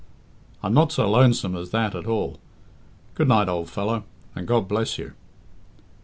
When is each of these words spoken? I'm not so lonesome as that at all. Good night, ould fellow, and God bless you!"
I'm 0.63 0.73
not 0.73 0.91
so 0.91 1.07
lonesome 1.07 1.55
as 1.55 1.69
that 1.69 1.93
at 1.93 2.07
all. 2.07 2.39
Good 3.13 3.27
night, 3.27 3.47
ould 3.49 3.69
fellow, 3.69 4.05
and 4.35 4.47
God 4.47 4.67
bless 4.67 4.97
you!" 4.97 5.13